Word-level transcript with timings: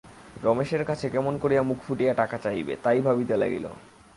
রমেশের 0.43 0.83
কাছে 0.85 1.05
কেমন 1.09 1.33
করিয়া 1.37 1.63
মুখ 1.63 1.79
ফুটিয়া 1.87 2.13
টাকা 2.13 2.37
চাহিবে, 2.37 2.73
তাই 2.83 2.99
ভাবিতে 3.01 3.35
লাগিল। 3.37 3.65